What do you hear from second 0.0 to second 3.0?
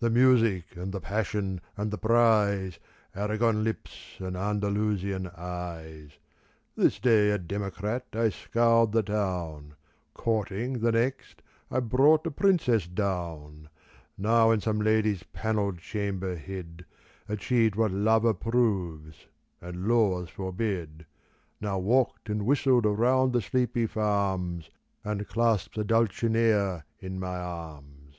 The music and the passion and the prize,